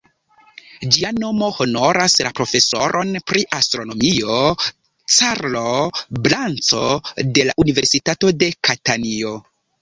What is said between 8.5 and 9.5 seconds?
Katanio.